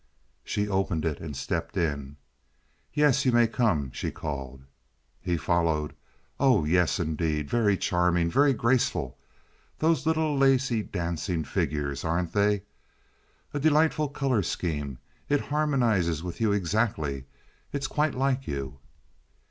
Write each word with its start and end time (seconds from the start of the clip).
She 0.43 0.67
opened 0.67 1.05
it 1.05 1.19
and 1.19 1.37
stepped 1.37 1.77
in. 1.77 2.15
"Yes, 2.91 3.23
you 3.23 3.31
may 3.31 3.45
come," 3.45 3.91
she 3.91 4.09
called. 4.09 4.63
He 5.21 5.37
followed. 5.37 5.93
"Oh 6.39 6.65
yes, 6.65 6.99
indeed. 6.99 7.47
Very 7.51 7.77
charming. 7.77 8.27
Very 8.31 8.51
graceful—those 8.51 10.07
little 10.07 10.35
lacy 10.35 10.81
dancing 10.81 11.43
figures—aren't 11.43 12.33
they? 12.33 12.63
A 13.53 13.59
delightful 13.59 14.09
color 14.09 14.41
scheme. 14.41 14.97
It 15.29 15.39
harmonizes 15.39 16.23
with 16.23 16.41
you 16.41 16.51
exactly. 16.51 17.25
It 17.71 17.81
is 17.81 17.87
quite 17.87 18.15
like 18.15 18.47
you." 18.47 18.79